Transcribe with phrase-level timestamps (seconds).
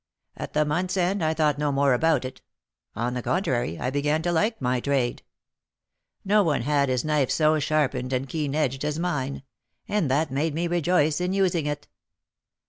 [0.35, 2.41] At the month's end I thought no more about it;
[2.95, 5.21] on the contrary, I began to like my trade.
[6.25, 9.43] No one had his knife so sharpened and keen edged as mine;
[9.87, 11.87] and that made me rejoice in using it.